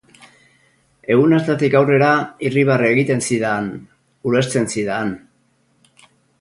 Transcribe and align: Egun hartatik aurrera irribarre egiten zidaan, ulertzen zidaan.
Egun 1.15 1.35
hartatik 1.37 1.77
aurrera 1.81 2.09
irribarre 2.49 2.89
egiten 2.95 3.23
zidaan, 3.29 3.71
ulertzen 4.33 4.69
zidaan. 4.77 5.17